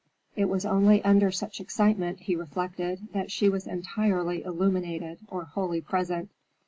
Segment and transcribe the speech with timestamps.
[0.35, 5.79] It was only under such excitement, he reflected, that she was entirely illuminated, or wholly
[5.79, 6.31] present.